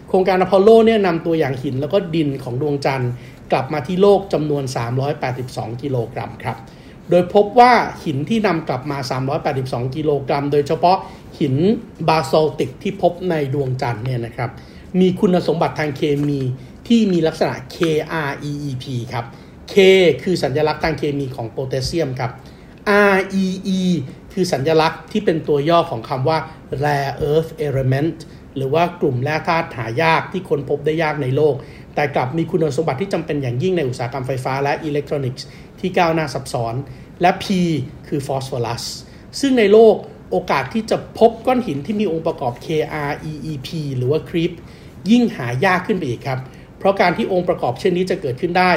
[0.09, 3.11] โครงการอพอลโลเนี่ยนำตัวอย่างหินแล้วก็ดินของดวงจันทร์
[3.53, 4.65] กลับมาที่โลกจำนวน
[5.23, 6.57] 382 กิโลกรัมครับ
[7.11, 7.73] โดยพบว่า
[8.05, 8.99] หินที่นำกลับมา
[9.47, 10.99] 382 กิโลกรัม โดยเฉพาะ
[11.41, 11.55] หิน
[12.09, 14.51] basaltic ที่พบในดวงจันทร์เนี่ยนะครับ
[15.01, 16.41] มีคุณสมบัติทางเคมี
[16.89, 19.25] ที่มีลักษณะ KREEP ครับ
[19.73, 19.75] K
[20.23, 22.33] คือสัญลักษณ์ทางเคมีของโพแทสเซียมครับ
[23.17, 23.83] REE
[24.33, 26.39] คือสัญลักษณ์ที่เป็นตัวย่อของคำว่า
[26.85, 28.17] rare earth element
[28.57, 31.55] หรือว่ากลุ่มแร่ธาตุหายากที่ค้นพบได้ยากในโลก
[31.95, 35.47] แต่กลับมีคุณสมบัติที่จำเป็นอย่างยิ่งในอุตสาหกรรมไฟฟ้าและอิเล็กทรอนิกส์
[35.81, 36.75] ที่ก้าวหน้าซับซ้อน
[37.21, 37.45] และ P
[38.09, 38.85] คือฟอสฟอรัส
[39.41, 39.95] ซึ่งในโลก
[40.31, 44.53] โอกาสที่จะพบก้อนหินที่มีองค์ประกอบ KREEP หรือว่า CREEP
[45.11, 46.41] ยิ่งหายากขึ้นไปอีกครับ
[46.79, 48.73] เพราะการที่องค์ประกอบเช่นนี้จะเกิดขึ้นได้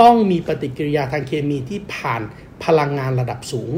[0.00, 2.22] ต้องมีปฏิกิริยาทางเคมีที่ผ่าน
[2.64, 3.72] พลังงานระดับสูง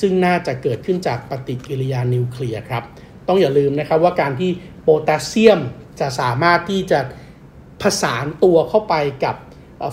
[0.00, 2.82] ซึ่งน่าจะเกิดขึ้นจากปฏิกิริยานิวเคลียร์ครับ
[3.28, 4.50] ต้องอย่าลืมนะครับว่าการที่
[4.82, 5.60] โพแทสเซียม
[6.00, 7.00] จะสามารถที่จะ
[7.82, 9.36] ผสานตัวเข้าไปกับ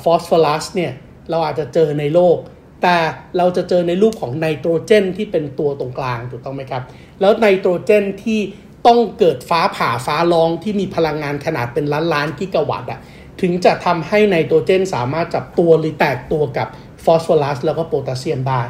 [0.04, 0.92] ฟอสฟอรัสเนี่ย
[1.30, 2.38] เราอาจจะเจอในโลก
[2.82, 2.98] แต่
[3.38, 6.84] เราจะเจอในรูปของไนโตรเจนที่เป็นตัวตรงกลางถูกต้องไหมครับ
[7.20, 8.40] แล้วไนโตรเจนที่
[8.88, 13.00] ต้องเกิดฟ้าผ่าฟ้าร้องที่มีพลังงานขนาดเป็นล้านล้านกิกะวัตต์อะ
[13.42, 16.68] ถึงจะทำให้ไนโตรเจนสามารถจับตัวหรือแตกตัวกับ
[17.04, 18.62] ฟอสฟอรัสแล้วก็โพแทสเซียมได้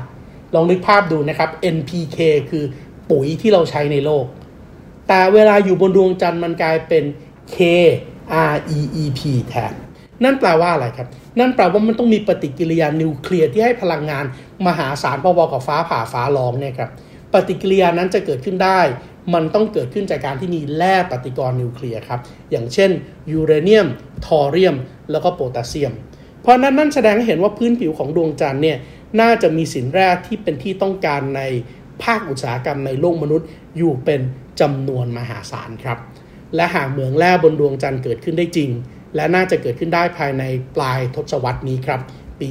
[0.53, 2.17] ลองนึกภาพดูนะครับ NPK
[2.49, 2.63] คือ
[3.09, 4.25] ปุ๋ยที่เราใช้ในโลก
[5.07, 7.03] แต่เวลาอยู่บนดวงจันทร์มันกลายเป็น
[7.55, 9.73] KREEP แทน
[10.23, 11.07] นั่นแปลว่าอะไรครับ
[11.39, 14.25] นั่นแปลว่ามันต้องมีปฏิกิริยานิวเคลียร์ที่ให้พลังงาน
[14.67, 16.89] มหาศาลพอๆกับฟ้าผ่าฟ้าร้องเนี่ยครับ
[17.33, 18.79] ปฏิกิริยานั้นจะเกิดขึ้นได้
[19.33, 22.19] มันต้องเกิดขึ้นจากการที่มีแร่ปฏิกรณ์นิวเคลียร์ครับ
[22.51, 22.91] อย่างเช่น
[23.31, 23.87] ยูเรเนียม
[24.25, 24.75] ทอเรียม
[25.11, 25.93] แล้วก็โพแทสเซียม
[26.41, 28.77] เพราะนั้นนั่นแสดงให้เห็นว่าพื้นผิวของดวงจันทร์เนี่ย
[29.21, 31.41] น่าจะมีสินแร่ที่เป็นที่ต้องการใน
[32.03, 34.21] ภาคอุตสาหกรรมในโลกมนุษย์อยู่เป็น
[34.61, 35.97] จำนวนมหาศาลครับ
[36.55, 38.69] และหากเหมืองแร่บนดวงจันทร์เกิดขึ้นได้จริง
[39.15, 40.43] และน่าจะเกิดขึ้นได้ภายใน
[40.75, 41.99] ปลายทศวรรษนี้ครับ
[42.39, 42.49] ปี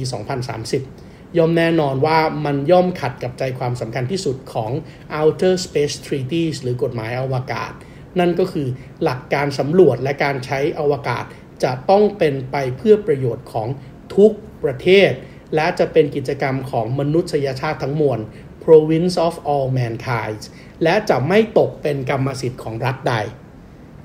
[0.61, 4.71] 2030 ย่อมแน่นอนว่ามันย่อมขัดกับใจความสำคัญที่สุดของ
[5.19, 7.71] Outer Space Treaties หรือกฎหมายอวกาศ
[8.19, 8.67] นั่นก็คือ
[9.03, 11.25] หลักการสำรวจและการใช้อวกาศ
[11.63, 13.67] จะต้องเป็นไปเพื่อประโยชน์ของ
[14.15, 14.31] ทุก
[14.63, 15.11] ประเทศ
[15.55, 18.19] และจะเป็นกิจกรรมของมนุษยชาติทั้งมวล
[18.63, 20.41] province of all mankind
[20.83, 23.15] และจะไม่ตกเป็นกรรมสิทธิ์ของรัฐใด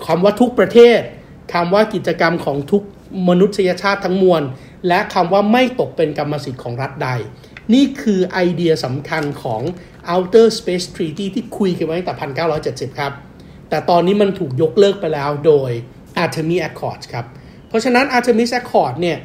[0.07, 1.01] คำว่าทุกประเทศ
[1.53, 2.83] คำว่ากิจกรรมของทุก
[3.29, 4.43] มนุษยชาติทั้งมวล
[4.89, 7.09] และคำว่าไม่ตกเป็นกรรมสิทธิ์ของรัฐใด
[7.75, 9.63] นี่คือไอเดียสำคัญของ
[10.13, 12.15] Outer Space Treaty ที่คุยกันไว้ตั้งแต่
[12.93, 13.13] 1970 ครับ
[13.69, 15.71] แต่ตอนนี้มันถูกยกเลิกไปแล้วโดย
[16.23, 17.27] Artemis Accords ครับ
[17.69, 19.19] เพราะราะฉะนั้น Artemis Accord เนี่ย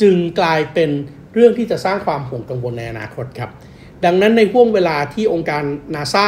[0.00, 0.90] จึงกลายเป็น
[1.34, 3.50] เรื่องที่จะสร้างความห่วงกังวลในอนาคตครับ
[4.04, 5.62] ดังนั้นในห่วงเวลาที่องค์การ
[5.94, 6.26] นาซา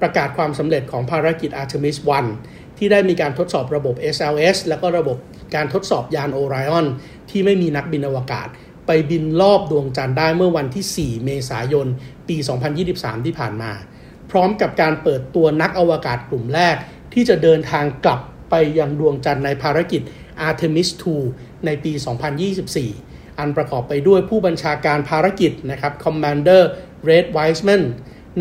[0.00, 1.96] ประกาศความสำเร็จของภารกิจ Artemis
[2.38, 5.16] 1 ที่ได้มีการทดสอบระบบ SLS แล้วก็ระบบ
[5.54, 6.86] การทดสอบยาน Orion
[7.30, 8.48] ที่ไม่มีนักบินอวกาศ
[8.86, 11.86] ไปบินรอบดวงจันทร์ได้เมื่อวันที่ 4 เมษายน
[12.28, 12.36] ปี
[12.80, 13.72] 2023 ที่ผ่านมา
[14.30, 16.76] พร้อมกับการเปิดตัวนักอวกาศกลุ่มแรก
[17.12, 20.02] ที่จะเดินทางกลับไปยังดวงจันทร์ในภารกิจ
[20.48, 20.88] Artemis
[21.26, 21.92] 2 ในปี
[22.66, 26.62] 2024 อันประกอบไปด้วยผู้บัญชาการภารกิจนะครับ Commander
[27.08, 27.82] Red Wiseman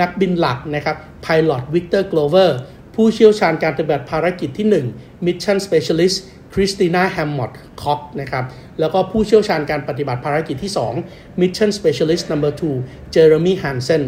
[0.02, 2.49] นักบินหลักนะครับ Pilot Victor Glover
[2.95, 6.17] ผู้เชี่ยวชาญการปฏิบัติภารกิจที่ 1 Mission Specialist
[6.54, 8.46] คริสติน่าแฮมมอดคอกนะครับ
[8.80, 10.72] แล้วก็ผู้เชี่ยวชาญการปฏิบัติภารกิจที่
[11.06, 14.04] 2 Mission Specialist number 2 Jeremy Hansen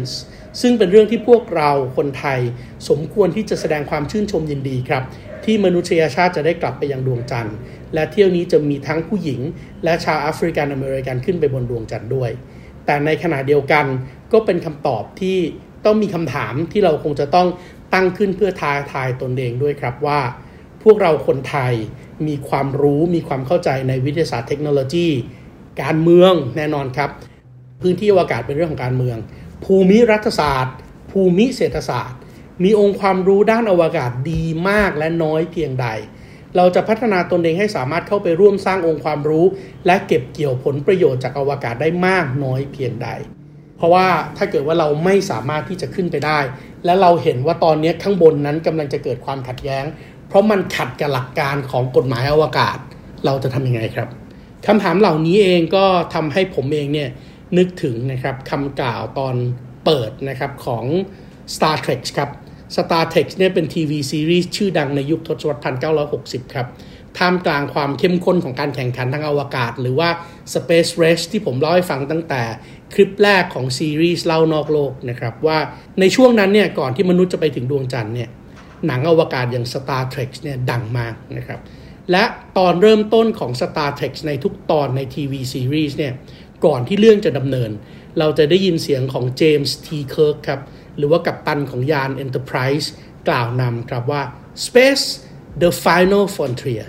[0.60, 2.40] ซึ่งเป็นเรื่องที่พวกเราคนไทย
[2.88, 5.02] สมควรที่จะแสดงความชื่นชมยินดีครับ
[5.44, 7.56] ที่มนุษยชาติจะได้กลับไปยังดวงจันทร์
[7.94, 9.40] และเที่ยวนี้จะมีทั้งผู้หญิง
[9.84, 12.30] และชาวแอฟริกันอเมริกันขึ้นไปบนดวงจันทร์ด้วย
[12.86, 13.86] แต่ในขณะเดียวกัน
[14.32, 15.38] ก็เป็นคำตอบที่
[15.84, 17.48] ต้องมีคำถามที่เราคงจะต้อง
[17.94, 20.20] ตั้งขึ้นเพื่อท้าทายตนเองด้วยครับว่า
[20.82, 21.74] พวกเราคนไทย
[22.26, 25.08] มีความรู้มีความเข้าใจในวิทยาศาสตร์เทคโนโลยี
[25.82, 27.10] การเมืองแน่นอนครับ
[27.82, 29.16] พื้นที่อวกาศเป็นเรื่องของการเมือง
[29.64, 30.76] ภูมิรัฐศาสตร์
[31.10, 32.18] ภูมิเศรษฐศาสตร์
[32.64, 35.88] มีองค์ความรู้ด้านอวกาศดีมากและน้อยเพียงใด
[36.56, 39.44] เราจะพัฒนาตนเองให้สามารถเข้าไปร่วมสร้างองค์ความรู้
[39.86, 43.08] และเก็บเกี่ยวผลประโยชน์จากอวกาศได้มากน้อยเพียงใด
[43.76, 46.38] เพราะว่าถ้าเกิดว่าเราไม่สามารถที่จะขึ้นไปได้
[46.84, 49.84] และเราเห็นว่าตอนนี้ข้างบนนั้นกำลังจะเกิดความขัดแย้ง
[50.36, 52.78] ราะมันขัดกับหลักการของกฎหมายอวกาศ
[53.24, 54.08] เราจะทำยังไงครับ
[54.66, 57.08] คำถามเหล่านี้เองก็ทำให้ผมเองเนี่ย
[57.58, 59.34] นึกถึงนะครับคำกล่าวตอน
[59.84, 60.84] เปิดนะครับของ
[61.54, 62.30] Star Trek ครับ
[62.74, 65.60] Star Trek เนี่ยเป็นทีวีซีรีส์ชื่อดังในยุคทศวรรษ
[66.08, 66.66] 1960 ครับ
[67.18, 70.08] ท่ามกลางความเข้มข้นของการแข่งขันทางอวกาศ หรือว่า
[70.54, 72.42] Space Race ที่ผมเล่าให้ฟังตั้งแต่
[72.94, 75.58] คลิปแรกของซีรีส์เล่านอกโลกนะครับว่า
[76.00, 78.28] ในช่วงนั้นเนี่ยก่อนที่มนุษย์จะไปถึงดวงจันทร์เนี่ย
[78.86, 81.60] หนังอวกาศอย่าง Star Trek เนี่ยดังมากนะครับ
[82.12, 82.24] และ
[82.58, 86.12] ตอนเริ่มต้นของ Star Trek ในทุกตอนในทีวีซีรีส์เนี่ย
[86.64, 87.70] ก่อนที่เรื่องจะดำเนิน
[88.18, 90.60] เราจะได้ยินเสียงของเจมส์ทีเคิร์กครับ
[90.96, 92.86] หรือว่ากัปตันของยาน Enterprise
[93.28, 94.22] กล่าวนำครับว่า
[94.66, 95.06] Space
[95.62, 96.86] the final frontier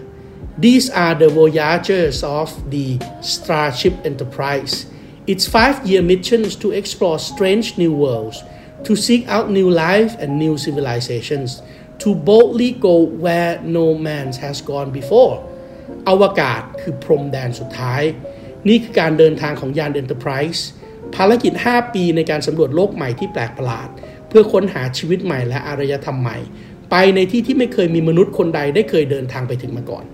[0.60, 4.88] These are the voyagers of the Starship Enterprise.
[5.28, 8.42] Its five-year missions to explore strange new worlds,
[8.84, 11.62] to seek out new life and new civilizations,
[12.02, 15.34] to boldly go where no man has gone before.
[16.10, 18.04] อวกาศคือพรมแดนสุดท้าย
[18.68, 20.62] นี่คือการเดินทางของยาน Enterprise
[21.16, 23.90] ภารกิจ 5 ปีในการสำรวจโลกใหม่ที่แปลกประหลาด
[24.30, 26.38] เพื่อค้นหาชีวิตใหม่และอารยธรรมใหม่
[26.92, 30.06] ไปในที่ที่ไม่เคยมีมนุษย์คนใดได้เคยเดินทางไปถึงมาก่อน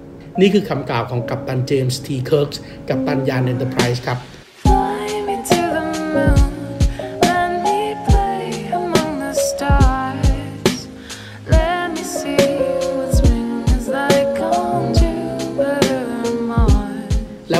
[0.42, 2.52] นี่คือคำกล่าวของกัปตันเจมส์ทีเคิร์ก
[2.90, 4.18] กัปตันยาน Enterprise ครับ
[4.64, 5.82] Fly me to the
[6.14, 6.53] moon.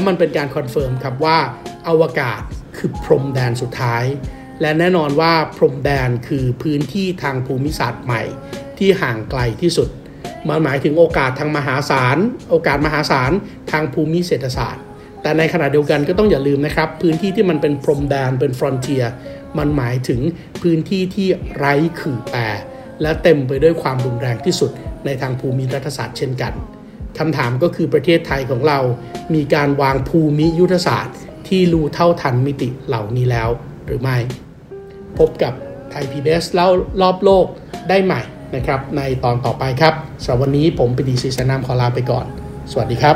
[0.04, 1.38] แล้วมันเป็นการ confirm ครับว่า
[1.88, 2.42] อวกาศ
[2.78, 4.04] คือพรมแดนสุดท้าย
[4.62, 8.22] และแน่นอนว่าพรมแดนคือพื้นที่ทางภูมิศาสตร์ใหม่
[8.78, 9.90] ที่ห่างไกลที่สุด
[10.48, 12.18] มันหมายถึงโอกาสทางมหาศาล
[12.50, 13.32] โอกาสมหาศาล
[13.72, 14.84] ทางภูมิเศรษฐศาสตร์
[15.22, 19.04] แต่ในขณะเดียวกันก็ต้องอย่าลืมนะครับ พื้นที่ที่มันเป็นพรมแดนเป็นฟรอนเทีย
[19.58, 20.20] มันหมายถึง
[20.62, 22.40] พื้นที่ที่ไร้ขื่อแปร
[23.02, 24.72] และเต็มไปด้วยความรุนแรงที่สุด
[25.06, 26.54] ในทางภูมิรัฐศาสตร์เช่นกัน
[27.20, 28.80] คำถามก็คือประเทศไทยของเรา
[29.34, 33.50] มีการวางภูมิยุทธศาสตร์ ที่รู้เท่าทันมิติเหล่านี้แล้ว
[33.86, 34.18] หรือไม่
[35.18, 35.54] พบกับ
[35.92, 36.70] ไทยพีบีเล่า
[37.02, 37.46] รอบโลก
[37.90, 38.22] ได้ใหม่
[38.56, 42.26] นะครับ ในตอนต่อไปครับสำหรับวันนี้ผมปิติศรีสนามขอลาไปก่อน
[42.72, 43.16] สวัสดีครับ